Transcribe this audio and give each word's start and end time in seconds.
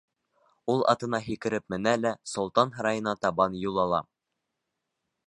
Ул 0.75 0.79
атына 0.93 1.19
һикереп 1.25 1.65
менә 1.73 1.93
лә 1.99 2.13
солтан 2.31 2.73
һарайына 2.79 3.13
табан 3.27 3.59
юл 3.67 3.79
ала. 3.85 4.01